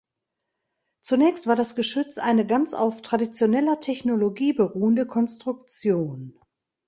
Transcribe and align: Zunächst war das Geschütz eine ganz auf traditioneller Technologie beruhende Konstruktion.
Zunächst 1.01 1.45
war 1.45 1.55
das 1.55 1.75
Geschütz 1.75 2.17
eine 2.17 2.47
ganz 2.47 2.73
auf 2.73 3.03
traditioneller 3.03 3.81
Technologie 3.81 4.51
beruhende 4.51 5.05
Konstruktion. 5.05 6.39